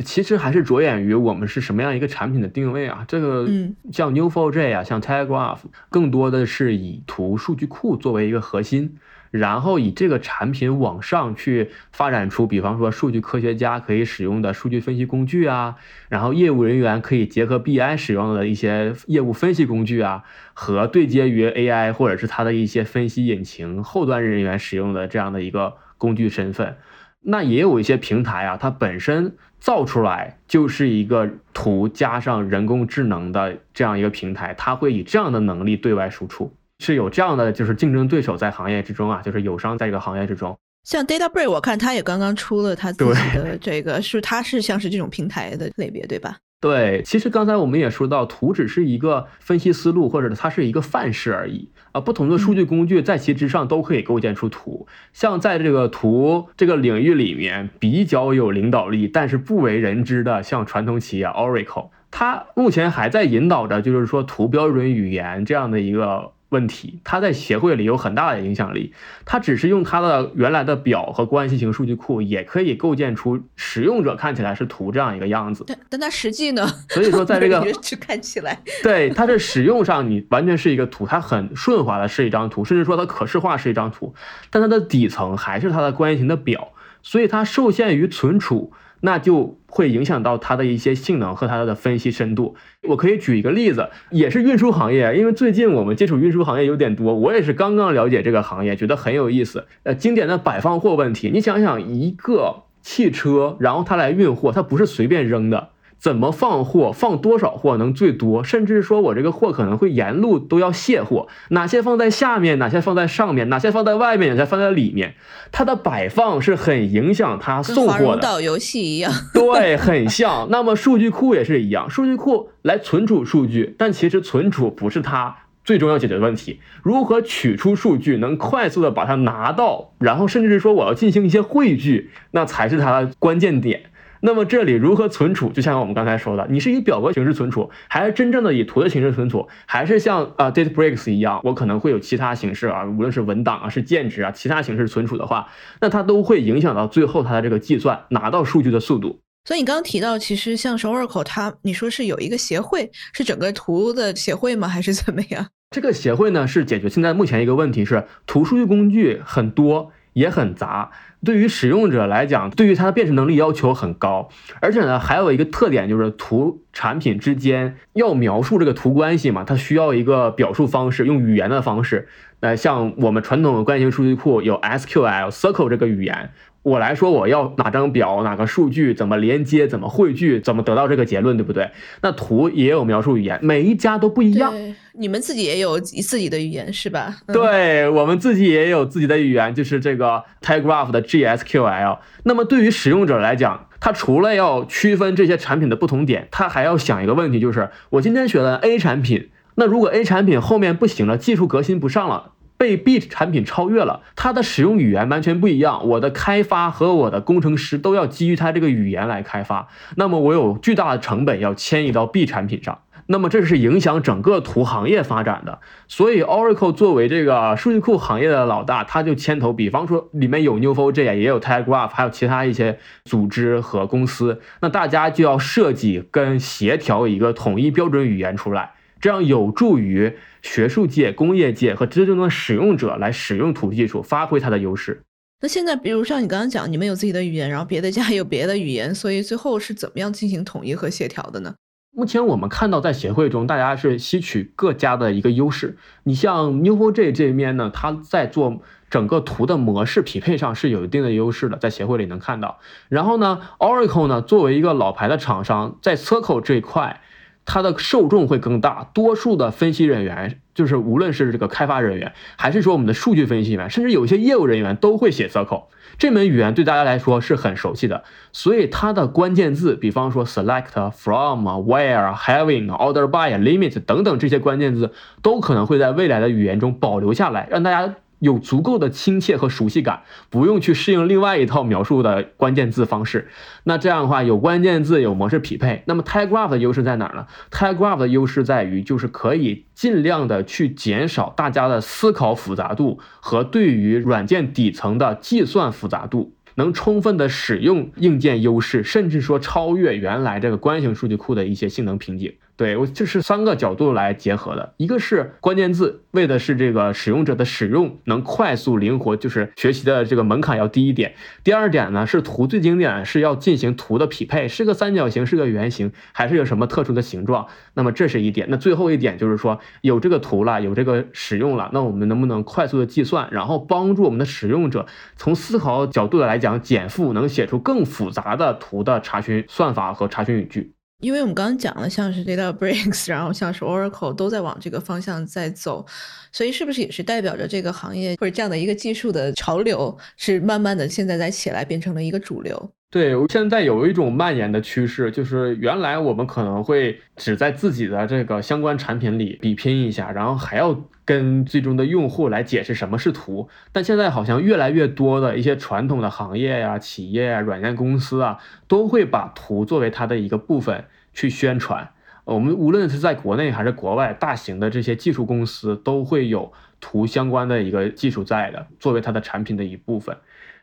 [0.06, 3.04] 其实还是着眼于我们是什么样一个产品的定位啊？
[3.06, 3.46] 这个
[3.91, 8.98] 像 Neo4j 啊，像 Telegraph，更多的是以图数据库作为一个核心。
[9.34, 15.76] 然后以这个产品往上去发展出，比方说数据科学家可以使用的数据分析工具啊，
[16.08, 26.78] 然后业务人员可以结合 BI 使用的一些业务分析工具啊，和对接于 AI 或者是它的一些分析引擎后端人员使用的这样的一个工具身份。
[27.22, 36.54] 那也有一些平台啊，它本身造出来就是一个图加上人工智能的这样一个平台，它会以这样的能力对外输出。
[36.84, 40.58] 是有这样的，就是竞争对手在行业之中啊，就是友商在这个行业之中。
[40.84, 46.36] 像 DataBridge，我看他也刚刚出了他自己的这个，是他是像是这种平台的类别，对吧？
[46.60, 52.02] 对，其实刚才我们也说到，图只是一个分析思路，或者它是一个范式而已啊。
[52.02, 54.86] 不同的数据工具在其之上都可以构建出图。
[55.13, 66.33] 像在这个图这个领域里面比较有领导力，但是不为人知的，像传统企业 Oracle，它目前还在引导着，就是说图标准语言这样的一个。
[66.54, 68.94] 问题，他在协会里有很大的影响力。
[69.26, 75.66] 他只是用他的原来的表和关系型数据库，也可以构建出使用者看起来是图这样一个样子。
[75.68, 76.66] 但但它实际呢？
[76.89, 84.13] 所以说，在这个 去看起来，对它的使用上，你完全是一个图，它很顺滑的是一张图，甚至说它可视化是一张图。
[84.52, 88.72] 但它的底层还是它的关系型的表，所以它受限于存储。
[89.06, 92.56] 那就会影响到它的一些性能和它的分析深度。
[92.88, 99.68] 我可以举一个例子，也是运输行业，因为最近我们接触运输行业有点多，我也是刚刚了解这个行业，觉得很有意思。
[99.84, 105.72] 呃，经典的摆放货问题，你想想一个汽车，然后它来运货，它不是随便扔的。
[106.04, 108.44] 怎么放货，放多少货能最多？
[108.44, 115.16] 甚至说我这个货可能会沿路都要卸货，哪些放在下面，哪些放在上面，哪些放在外面，哪些放在里面，
[115.54, 118.22] 它的摆放是很影响它送货的。
[118.22, 120.50] 导游戏一样， 对，很像。
[120.52, 126.60] 那么数据库也是一样，数据库来存储数据，但其实存储不是它最终要解决的问题。
[126.82, 133.84] 如何取出数据，能快速的把它拿到，然后甚至是说我要进行一些汇聚，那才是它的关键点。
[134.25, 135.49] 那么这里如何存储？
[135.49, 145.49] 就像我们刚才说的，你是以表格形式存储，还是真正的以图的形式存储，还是像啊 DataBricks 一样，我可能会有其他形式啊，无论是文档啊，是键值啊，其他形式存储的话，
[145.81, 149.19] 那它都会影响到最后它的这个计算拿到数据的速度。
[149.43, 154.69] 所以你刚刚提到，其实像 Oracle 它，你说是有一个协会，是整个图的协会吗？
[154.69, 155.45] 还是怎么样？
[155.71, 160.91] 这个协会呢，是解决现在目前一个问题是图数据工具很多也很杂。
[161.26, 172.08] 对于使用者来讲，对于它的辨识能力要求很高，而且呢，还有一个特点就是图产品之间要描述这个图关系嘛，它需要一个表述方式，用语言的方式。
[172.41, 176.32] 呃，像我们传统的关系型数据库有 SQL、Circle 这个语言。
[176.63, 181.69] 我来说，我要哪张表、哪个数据，怎么连接、怎么汇聚、怎么得到这个结论，对不对？
[182.02, 184.54] 那图也有描述语言，每一家都不一样。
[184.93, 187.17] 你们自己也有自己的语言是吧？
[187.28, 191.97] 对我们自己也有自己的语言，就是这个 Telegraph 的 GSQL。
[192.23, 202.33] 那么对于使用者来讲，他除了要区分这些产品的不同点，他还要想一个问题，就是我今天选了 A 产品，那如果 A 产品后面不行了，技术革新不上了。
[202.63, 205.86] 被 B 产品超越了，它的使用语言完全不一样。
[205.86, 215.60] 我的开发和我的工程师都要基于它这个语言来开发，那么我有巨大的成本要迁移到 B 产品上，那么这是影响整个图行业发展的。
[215.89, 228.71] 所以 Oracle 作为这个数据库行业的老大，他就牵头，比方说里面有 new for j 也有 Telegraph，还有其他一些组织和公司，那大家就要设计跟协调一个统一标准语言出来。
[229.04, 235.02] 这样有助于学术界、工业界和真正的使用者来使用图技术，发挥它的优势。
[235.42, 241.56] 那现在，比如像你刚刚讲，你们有自己的语言，然后别的家有别的语言，所以最后是怎么样进行统一和协调的呢？
[241.94, 245.78] 目前我们看到，在协会中，大家是吸取各家的一个优势。
[246.06, 252.60] 你像 Neo4j 这一面呢，它在做整个图的模式匹配上是有一定的优势的，在协会里能看到。
[252.88, 257.02] 然后呢，Oracle 呢，作为一个老牌的厂商，在 Circle 这一块。
[257.45, 265.63] 它的受众会更大，多数的分析人员，就是无论是这个开发人员，还是说我们的数据分析员，甚至有些业务人员都会写 SQL
[265.97, 268.03] 这门语言，对大家来说是很熟悉的。
[268.32, 277.95] 所以它的关键字，比方说 select from、where、having、order by、limit 等等这些关键字，都可能会在未来的语言中保留下来，让大家。
[278.23, 283.27] 有足够的亲切和熟悉感，不用去适应另外一套描述的关键字方式。
[283.65, 285.83] 那这样的话，有关键字有模式匹配。
[285.88, 302.33] 那么 TiGraph 的优势在哪儿呢？TiGraph 的优势在于，就是可以尽量的去减少大家的思考复杂度和对于软件底层的计算复杂度，能充分的使用硬件优势，甚至说超越原来这个关系型数据库的一些性能瓶颈。
[302.56, 311.16] 对我这是三个角度来结合的，一个是关键字，为的是这个使用者的使用能快速灵活，就是学习的这个门槛要低一点。
[311.44, 317.48] 第二点呢是图最经典是要进行图的匹配，是个三角形，是个圆形，还是有什么特殊的形状？
[317.74, 318.48] 那么这是一点。
[318.52, 324.86] 那最后一点就是说有这个图了，有这个使用了，那我们能不能快速的计算，然后帮助我们的使用者
[325.16, 330.74] 从思考角度的来讲减负，能写出更复杂的图的查询算法和查询语句。
[331.04, 335.86] 因为我们刚刚讲了，像是 DataBricks， 然后像是 Oracle 都在往这个方向在走，
[336.32, 342.72] 所以是不是也是代表着这个行业或者这样的一个技术的潮流是慢慢的现在在起来，变成了一个主流？
[342.89, 358.38] 对，现在有一种蔓延的趋势，就是原来我们可能会只在自己的这个相关产品里比拼一下，然后还要跟最终的用户来解释什么是图，但现在好像越来越多的一些传统的行业呀、企业啊、软件公司啊，
[358.68, 360.86] 都会把图作为它的一个部分。
[361.13, 361.89] 去宣传，
[362.26, 370.17] 我们无论是在国内还是国外，大型的这些技术公司都会有图相关的一个技术在的，作为它的产品的一部分。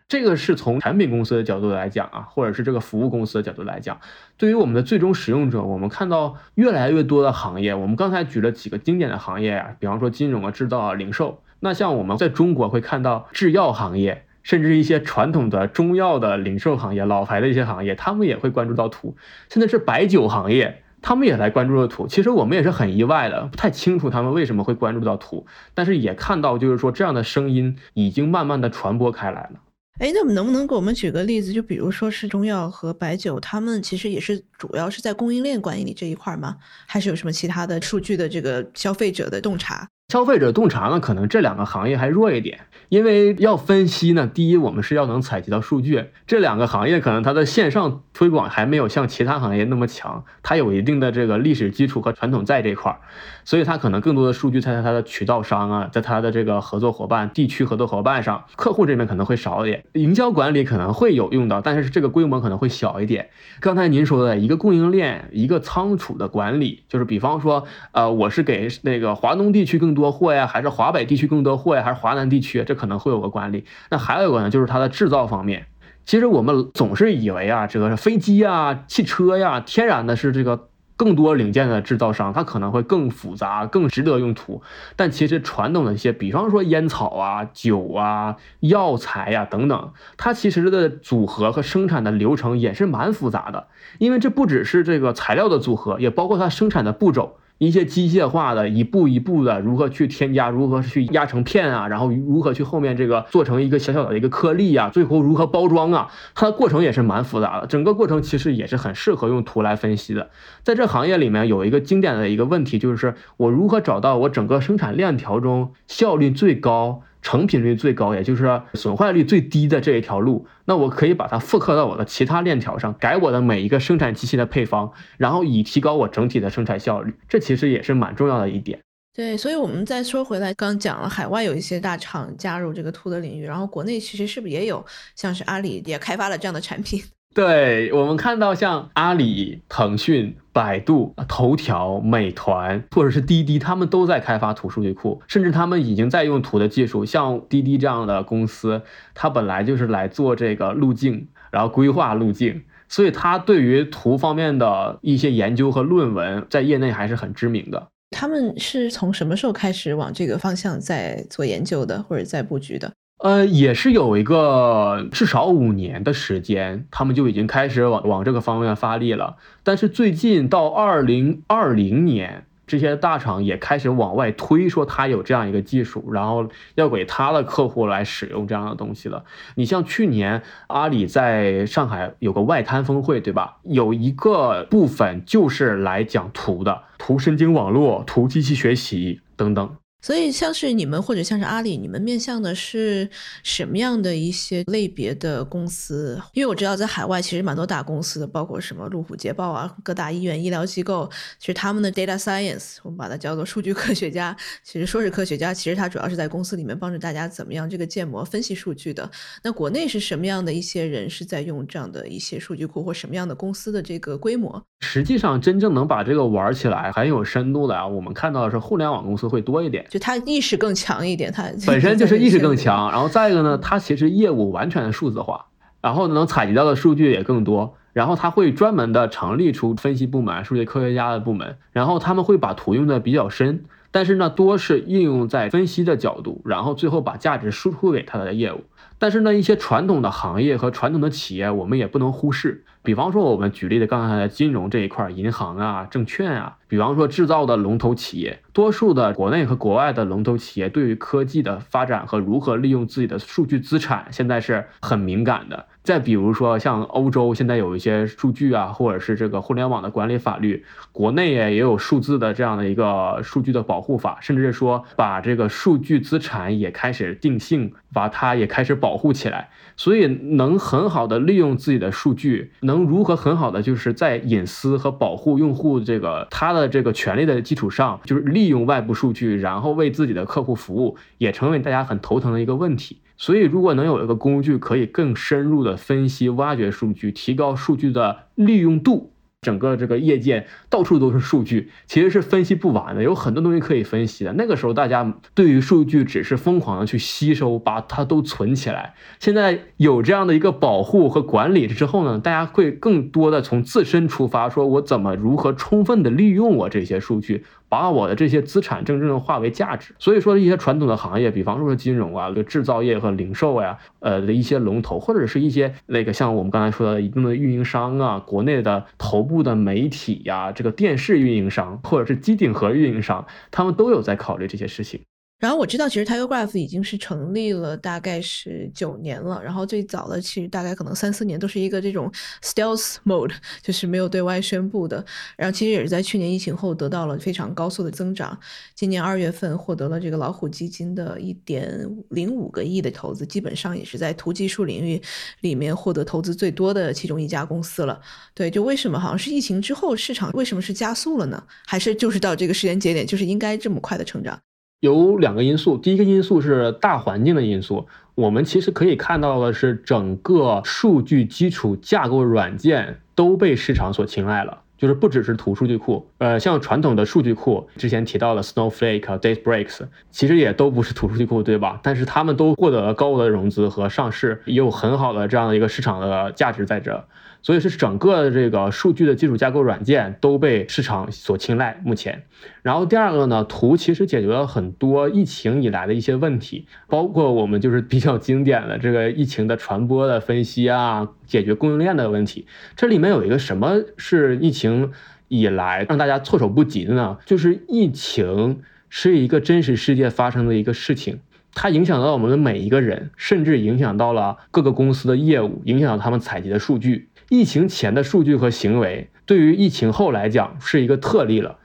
[0.09, 4.01] 这个是从产品公司的角度来讲啊，或者是这个服务公司的角度来讲，
[4.37, 11.43] 对于我们的最终使用者，我们看到越来越多的行业，我们刚才举了几个经典的行业啊，比方说金融啊、制造啊、零售。
[11.61, 14.25] 那像我们在中国会看到制药行业。
[14.43, 19.17] 甚至一些传统的中药的零售行业、老牌的一些行业，他们也会关注到土。
[19.49, 22.07] 现在是白酒行业，他们也来关注了土。
[22.07, 29.61] 其实我们也是很意外的，不太清楚他们为什么会关注到土，但是也看到就是说这样的声音已经慢慢的传播开来了。
[29.99, 31.53] 哎，那么能不能给我们举个例子？
[31.53, 36.57] 就比如说是中药和白酒，他们其实也是主要是在供应链管理这一块吗？
[36.87, 39.87] 还是有什么其他的数据的这个消费者的洞察？
[40.11, 52.99] 消费者洞察呢，可能这两个行业还弱一点，因为要分析呢，第一我们是要能采集到数据，这两个行业可能它的线上推广还没有像其他行业那么强，它有一定的这个历史基础和传统在这块儿，
[53.45, 63.29] 所以它可能更多的数据在它的渠道商啊，在它的这个合作伙伴、地区合作伙伴上，客户这边可能会少一点，营销管理可能会有用到，但是这个规模可能会小一点。
[63.61, 70.00] 刚才您说的一个供应链、一个仓储的管理，就是比方说，呃，我是给那个华东地区更多。
[70.01, 72.65] 多货呀，还是华北地区更多货呀，还是华南地区？
[72.65, 73.65] 这可能会有个管理。
[73.91, 75.67] 那还有一个呢，就是它的制造方面。
[76.07, 84.63] 其实我们总是以为啊，这个飞机呀、汽车呀，天然的是这个更多零件的制造商，它可能会更复杂、更值得用途。
[84.97, 93.69] 但其实传统的一些，比方说烟草啊、酒啊、药材呀等等，它其实的组合和生产的流程也是蛮复杂的。
[93.99, 97.37] 因为这不只是这个材料的组合，也包括它生产的步骤。
[97.61, 107.67] 一些机械化的一步一步的如何去添加，如何去压成片啊，然后如何去后面这个做成一个小小的一个颗粒啊，最后如何包装啊，它的过程也是蛮复杂的。
[107.67, 110.31] 整个过程其实也是很适合用图来分析的。
[110.63, 117.03] 在这行业里面有一个经典的一个问题，就是我如何找到我整个生产链条中效率最高。
[117.23, 127.15] 成品率最高，也就是损坏率最低的这一条路，那我可以把它复刻到我的其他链条上，改我的每一个生产机器的配方，然后以提高我整体的生产效率。
[127.29, 128.79] 这其实也是蛮重要的一点。
[129.13, 134.85] 对，所以我们再说回来，刚讲了海外有一些大厂加入这个图的领域，然后国内其实是不是也有，
[135.17, 137.03] 像是阿里也开发了这样的产品？
[137.33, 147.05] 对我们看到像阿里、腾讯、百度、头条、美团或者是滴滴，他们都在开发图数据库，甚至他们已经在用图的技术。
[147.05, 148.83] 像滴滴这样的公司，
[149.15, 157.87] 它本来就是来做这个路径，然后规划路径，所以它对于图方面的一些研究和论文，在业内还是很知名的。
[158.11, 162.93] 他们是从什么时候开始往这个方向在做研究的，或者在布局的？
[163.23, 169.37] 呃，也是有一个至少五年的时间，他们就已经开始往往这个方面发力了。
[169.63, 179.23] 但是最近到二零二零年，这些大厂也开始往外推，说他有这样一个技术，然后要给他的客户来使用这样的东西了。
[179.57, 183.59] 你像去年阿里在上海有个外滩峰会，对吧？
[183.65, 189.77] 有一个部分就是来讲图的，图神经网络、图机器学习等等。
[190.03, 193.09] 所以，像是你们或者像是阿里，你们面向的是
[193.43, 196.21] 什么样的一些类别的公司？
[196.33, 204.35] 因为我知道在海外其实蛮多大公司的，包括什么路虎捷豹啊，各大医院、医疗机构，其实他们的 data science，我们把它叫做数据科学家。
[204.65, 209.11] 其实说是科学家，其实他主要是在公司里面帮助大家怎么样这个建模、分析数据的。
[209.43, 214.63] 那国内是什么样的一些人是在用这样的一些数据库，或什么样的公司的这个规模？
[214.81, 219.87] 实际上，真正能把这个玩起来很有深度的啊，我们看到的是互联网公司会多一点。
[219.91, 225.47] 就他意识更强一点，他本身就是意识更强，然后再一个呢，他其实业务完全数字化，
[225.83, 238.61] 然后能采集到的数据也更多，然后他会专门的成立出分析部门、数据科学家的部门，然后他们会把图用的比较深，但是呢，多是应用在分析的角度，然后最后把价值输出给他的业务。
[239.01, 242.65] 但是呢，一些传统的行业和传统的企业，我们也不能忽视。
[242.83, 255.67] 比方说，我们举例的刚才的金融这一块，银行啊、证券啊，比方说制造的龙头企业，多数的国内和国外的龙头企业，对于科技的发展和如何利用自己的数据资产，现在是很敏感的。
[255.83, 282.99] 再比如说，像欧洲现在有一些数据啊，或者是这个互联网的管理法律，国内也也有数字的这样的一个数据的保护法，甚至是说把这个数据资产也开始定性，把它也开始保护起来，所以能很好的利用自己的数据，能如何很好的就是在隐私和保护用户这个他的这个权利的基础上，就是利用外部数据，然后为自己的客户服务，也成为大家很头疼的一个问题。
[283.17, 289.13] 所以，如果能有一个工具，可以更深入的分析、挖掘数据，提高数据的利用度。
[289.43, 294.35] 整个这个业界到处都是数据，其实是分析不完的，有很多东西可以分析的。
[294.35, 298.93] 那个时候，大家对于数据只是疯狂的去吸收，把它都存起来。
[299.19, 307.47] 现在有这样的一个保护和管理之后呢，大家会更多的从自身出发，说我怎么如何充分的利用我这些数据。
[307.71, 309.95] 把我的这些资产真正的化为价值。
[309.99, 325.01] 所以说，一些传统的行业，比方说金融啊、制造业和零售呀，呃的一些龙头，或者是一些那个像我们刚才说的一定的运营商啊，国内的头部的媒体呀，这个电视运营商或者是机顶盒运营商，他们都有在考虑这些事情。
[325.41, 329.43] 然后我知道，其实 Tigergraph 已经是成立了大概是九年了。
[329.43, 332.13] 然后最早的其实大概可能三四年都是一个这种
[332.43, 333.33] stealth mode，
[333.63, 335.03] 就是没有对外宣布的。
[335.39, 338.39] 然后其实也是在去年疫情后得到了非常高速的增长。
[338.75, 345.01] 今年二月份获得了这个老虎基金的一点零五个亿的投资，基本上也是在图技术领域
[345.41, 347.99] 里面获得投资最多的其中一家公司了。
[348.35, 351.43] 对，就为什么好像是疫情之后市场为什么是加速了呢？
[351.67, 354.39] 还是就是到这个时间节点就是应该这么快的成长？
[354.81, 357.87] 有两个因素，第一个因素是大环境的因素。
[358.15, 371.79] 我们其实可以看到的是，整个数据基础架构软件都被市场所青睐了，就是不只是图数据库，呃，像传统的数据库，之前提到的 Snowflake、Databricks，其实也都不是图数据库，对吧？
[371.83, 377.05] 但是他们都获得了高额的融资和上市，也有很好的这样的一个市场的价值在这。
[377.43, 381.81] 所以是整个这个数据的基础架构软件都被市场所青睐。
[381.85, 382.25] 目前，
[382.63, 392.47] 然后第二个呢，图其实解决了很多疫情以来的一些问题，包括我们就是比较经典的这个疫情的传播的分析啊，解决供应链的问题。
[392.77, 394.93] 这里面有一个什么是疫情
[395.29, 397.19] 以来让大家措手不及的呢？
[397.25, 401.21] 就是疫情是一个真实世界发生的一个事情，
[401.55, 407.09] 它影响到我们的每一个人，甚至影响到了各个公司的业务，影响到他们采集的数据。
[407.31, 411.59] 疫情前的数据和行为，对于疫情后来讲是一个特例了。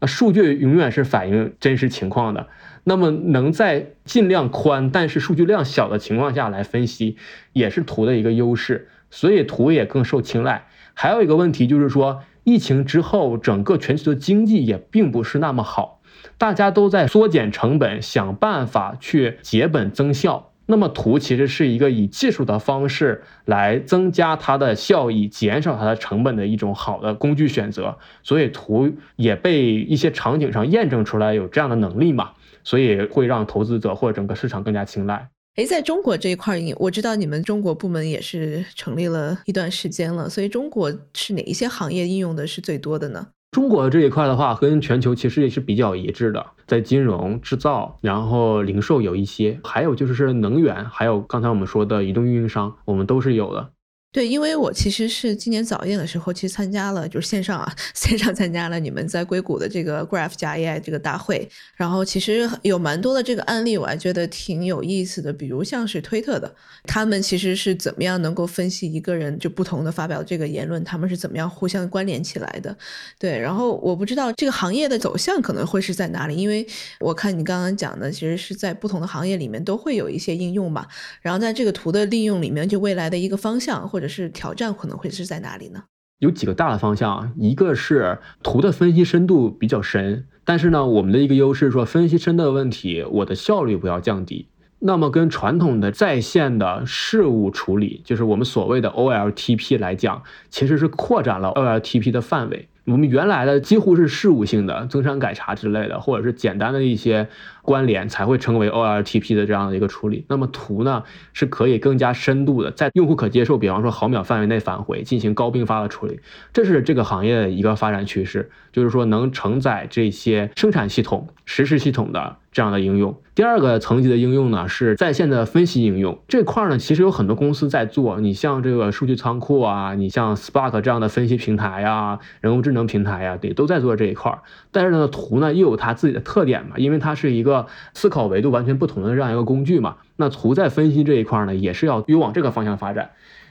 [0.00, 2.48] 啊，数据永远是反映真实情况的。
[2.82, 7.16] 那么能在尽量宽，但是数据量小的情况下来分析，
[7.52, 8.88] 也是图的一个优势。
[9.12, 10.66] 所以图也更受青睐。
[10.94, 16.00] 还有一个问题就是说，疫情之后整个全球的经济也并不是那么好，
[16.36, 20.51] 大家都在缩减成本，想办法去节本增效。
[20.66, 32.30] 那么图其实是一个以技术的方式来增加它的效益、减少它的成本的一种好的工具选择，所以图也被一些场景上验证出来有这样的能力嘛，
[32.62, 35.28] 所以会让投资者或整个市场更加青睐。
[35.56, 43.26] 诶，在中国这一块，你我知道你们中国部门也是成立了一段时间了，所以中国是哪一些行业应用的是最多的呢？
[43.52, 53.68] 中国这一块的话，跟全球其实也是比较一致的，在金融、制造，然后零售有一些，还有就是是能源，还有刚才我们说的移动运营商，我们都是有的。
[54.12, 66.54] 对，因为我其实是今年早一点的时候，其实参加了，就是线上啊， 线上参加了你们在硅谷的这个 Graph 加 AI 这个大会，然后其实有蛮多的这个案例，我还觉得挺有意思的，比如像是推特的，
[66.84, 72.76] 他们其实是怎么样能够分析一个人就不同的发表这个言论，他们是怎么样互相关联起来的？
[73.18, 76.66] 对，然后我不知道这个行业的走向可能会是在哪里，因为
[77.00, 80.86] 我看你刚刚讲的，其实是在不同的行业里面都会有一些应用吧，
[81.22, 84.01] 然后在这个图的利用里面，就未来的一个方向或者。
[84.02, 85.84] 或者是挑战可能会是在哪里呢？
[86.18, 94.48] 有几个大的方向，一个是图的分析深度比较深，但是呢，我们的一个优势说分析深的问题，我的效率不要降低。
[94.80, 102.68] 那么跟传统的在线的事务处理，就是我们所谓的 OLTP 来讲，其实是扩展了 OLTP 的范围。
[102.86, 107.28] 我们原来的几乎是事务性的增删改查之类的，或者是简单的一些
[107.62, 110.24] 关联才会成为 OLTP 的这样的一个处理。
[110.28, 111.02] 那么图呢
[111.32, 116.20] 是可以更加深度的，在用户可接受，比方说毫秒范围内返回进行高并发的处理，
[116.52, 122.36] 这是这个行业的一个发展趋势，就是说能承载这些生产系统、实时系统的。
[122.52, 128.20] 这样的应用，第二个层级的应用呢是在线的分析应用这块呢，其实有很多公司在做。
[128.20, 134.38] 你像这个数据仓库啊，你像 Spark 这样的分析平台呀，人工智能平台呀，对，都在做这一块。
[134.70, 139.96] 但是呢，图呢又有它自己的特点嘛，因为它是一个个思考维度完全不同的这样一个工具嘛。
[140.16, 143.10] 那图在分析这一块呢，也是要又往这个方向发展。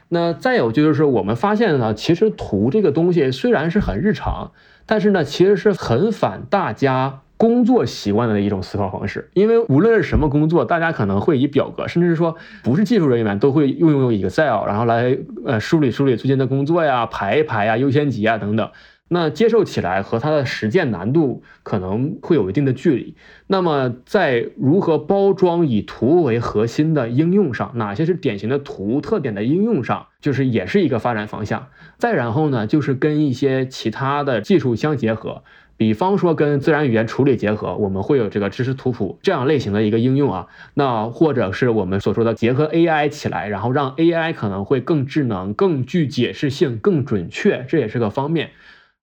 [0.09, 4.51] 那再有就是我们发现呢，其实图这个东西虽然是很日常，
[4.85, 7.21] 但是呢，其实是很反大家。
[7.41, 18.69] 工作习惯的一种思考方式，因为无论是什么工作，大家可能会以表格，甚至是说不是技术人员都会用用 Excel，然后来呃梳理梳理最近的工作呀，排一排呀，优先级啊等等。
[19.13, 23.13] 那接受起来和它的实践难度可能会有一定的距离。
[23.47, 31.67] 那么在如何包装以图为核心的应用上，哪些是典型的图特点的应用上，就是也是一个发展方向。
[31.97, 35.43] 再然后呢，就是跟一些其他的技术相结合。
[35.75, 40.47] 比方说跟自然语言处理结合，我们会有这个知识图谱这样类型的一个应用啊。
[40.75, 48.51] 那或者是我们所说的结合 AI 起来，然后让 AI 可能会更智能、更具解释性、更准确，这也是个方面。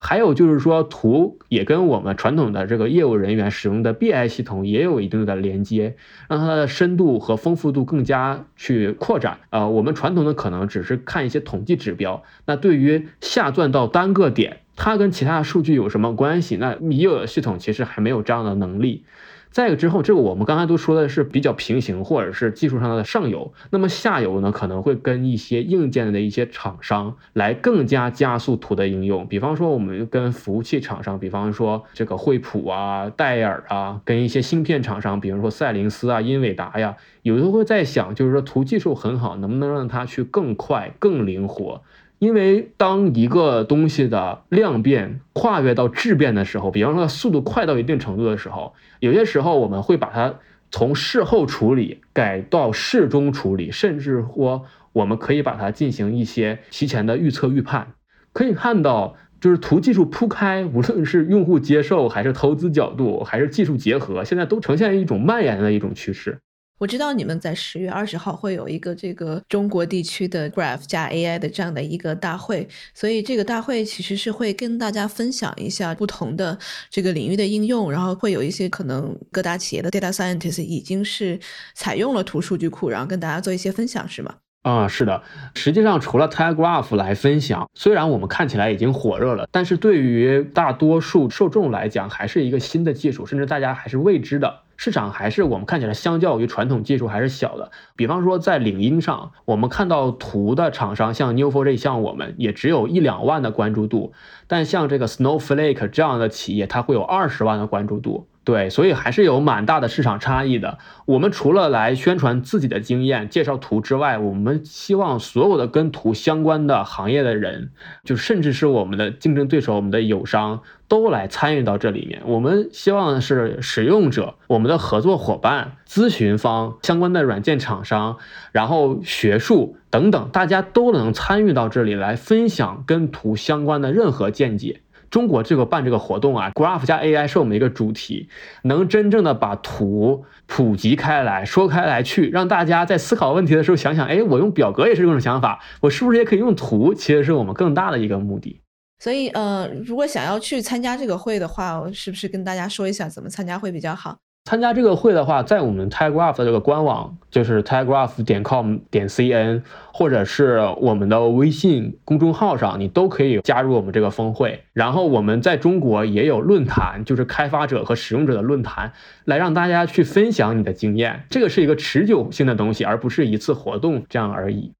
[0.00, 5.96] 还有就是说，图也跟我们传统的这个业务人员使用的 BI 系统也有一定的连接，
[6.28, 9.38] 让它的深度和丰富度更加去扩展。
[9.50, 16.56] 呃，我们传统的可能只是看一些统计指标，那对于下钻到单个点，它跟其他数据有什么关系？
[16.56, 19.04] 那已有系统其实还没有这样的能力。
[19.50, 29.26] 再一个之后，这个我们刚才都说的是比较平行或者是技术上的上游，那么下游呢可能会跟一些硬件的一些厂商来更加加速图的应用。
[29.26, 41.82] 比方说，我们跟服务器厂商，比方说这个惠普啊、戴尔啊，跟一些芯片厂商，比如说赛灵思啊、英伟达呀，有时候会在想，就是说图技术很好，能不能让它去更快、更灵活？
[42.18, 50.34] 因为当一个东西的量变跨越到质变的时候，比方说它速度快到一定程度的时候，有些时候我们会把它
[50.70, 57.94] 从事后处理改到事中处理，甚至说我们可以把它进行一些提前的预测预判。
[58.32, 66.40] 可以看到，就是图技术铺开，无论是用户接受，还是投资角度，还是技术结合，现在都呈现一种蔓延的一种趋势。
[66.78, 76.56] 我知道你们在十月二十号会有一个这个中国地区的 Graph 加 AI 的这样的一个大会，所以这个大会其实是会跟大家分享一下不同的
[76.88, 81.40] 这个领域的应用，然后会有一些可能各大企业的 Data Scientist 已经是
[81.74, 84.36] 采用了图数据库，然后跟大家做一些分享，是吗？
[84.62, 85.22] 啊，是的，
[85.54, 94.60] 实际上除了 Telegraph 来分享，虽然我们看起来已经火热了，但是对于大多数受众来讲，还是一个新的技术，甚至大家还是未知的。
[94.78, 97.70] 市场还是我们看起来相较于传统技术还是小的。
[97.96, 104.14] 比方说在领英上，我们看到图的厂商像 n e w f o r 像我们也只有一两万的关注度，
[104.46, 108.28] 但像这个 Snowflake 这样的企业，它会有二十万的关注度。
[108.48, 110.78] 对，所以还是有蛮大的市场差异的。
[111.04, 117.72] 我们除了来宣传自己的经验、介绍图之外，我们希望所有的跟图相关的行业的人，
[118.04, 122.22] 就甚至是我们的竞争对手、我们的友商，都来参与到这里面。
[122.24, 128.16] 我们希望是使用者、我们的合作伙伴、咨询方、相关的软件厂商，
[128.52, 134.80] 然后学术等等，大家都能参与到这里来分享跟图相关的任何见解。
[135.10, 138.28] 中国这个办这个活动啊，Graph 加 AI 是我们一个主题，
[138.62, 146.92] 能真正的把图普及开来说开来去，让大家在思考问题的时候想想，哎，我用表格也是这种想法，我是不是也可以用图？
[146.94, 148.60] 其实是我们更大的一个目的。
[149.00, 154.18] 所以，呃，如果想要去参加这个会的话，我是不是跟大家说一下怎么参加会比较好？
[154.44, 159.60] 参加这个会的话，在我们 Telegraph 的这个官网，就是 Telegraph 点 com 点 cn，
[159.92, 164.64] 或者是我们的微信公众号上，你都可以加入我们这个峰会。
[164.72, 168.94] 然后我们在中国也有论坛，就是开发者和使用者的论坛，
[169.26, 171.24] 来让大家去分享你的经验。
[171.28, 174.72] 这个是一个持久性的东西，而不是一次活动这样而已。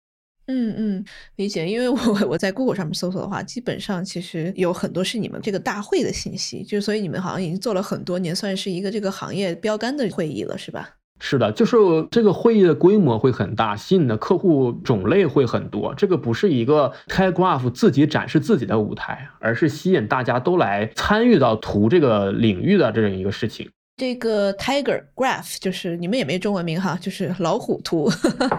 [0.49, 1.05] 嗯嗯，
[1.37, 1.69] 理解。
[1.69, 10.89] 因为我 我在 Google 上面搜索的话，基本上其实有很多是你们这个大会的信息，就所以你们好像已经做了很多年，算是一个这个行业标杆的会议了，是吧？
[11.21, 11.77] 是的，就是
[12.13, 15.93] 这个会议的规模会很大，吸引的客户种类会很多。
[15.97, 23.69] 这个不是一个 Telegraph 自己展示自己的舞台，而是吸引大家都来参与到图这个领域的这样一个事情。
[23.99, 28.09] 这个 Tiger Graph 就是你们也没中文名哈，就是老虎图。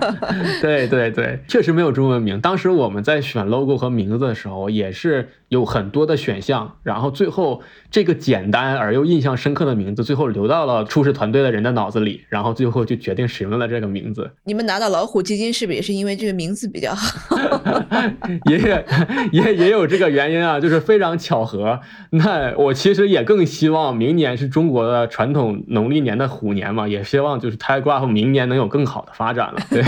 [0.62, 2.42] 对对对，确实没有中文名。
[2.42, 14.30] 当时我们在选 logo 和名字的时候，也是有很多的选项，然后最后这个简单而又印象深刻的名字，最后留到了初始团队的人的脑子里，然后最后就决定使用了这个名字。
[14.44, 17.40] 你们拿到老虎基金是不是也是因为这个名字比较好？
[18.50, 18.86] 也
[19.32, 21.80] 也也有这个原因啊，就是非常巧合。
[22.12, 25.30] 那我其实也更希望明年是中国的传。
[25.30, 29.62] 统农历年的虎年嘛，也希望就是 Telegraph 明年能有更好的发展了。
[29.70, 29.84] 对，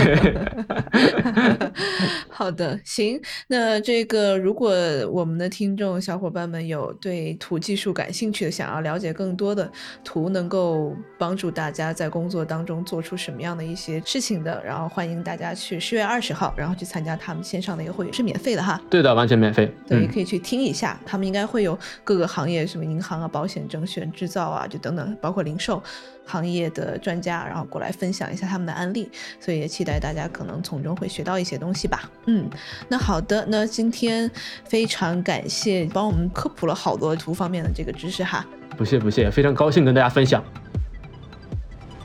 [2.30, 3.20] 好的，行。
[3.48, 4.70] 那这个如果
[5.10, 9.70] 我们的听众小伙伴们有对图技术感兴趣的，想要了解更多的
[10.02, 18.80] 图能够帮助大家在工作当中做出什么样的一些事情的，然后欢迎大家去十月二十号，然后去参加他们线上的一个会议，是免费的哈。
[18.88, 19.70] 对的，完全免费。
[19.88, 25.32] 对，可以去听一下，他们应该会有各个行业，什么银行啊、保险、证券、制造啊，就等等，包。
[25.32, 25.82] 包括零售
[26.26, 32.10] 行业的专家，然后过来分享一下他们的案例，所以也期待大家可能从中会学到一些东西吧。
[32.26, 32.50] 嗯，
[32.86, 34.30] 那好的，那今天
[34.62, 38.44] 非常感谢帮我们科普了好多图方面的这个知识哈。
[38.76, 40.42] 不谢不谢，非常高兴跟大家分享。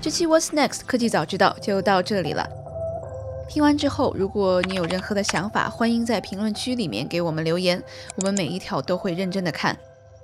[0.02, 2.48] 这期 What's Next 科技早知道就到这里了。
[3.50, 7.82] 听完之后，如果你有任何的想法，欢迎在评论区里面给我们留言，
[8.18, 9.78] 我们每一条都会认真的看。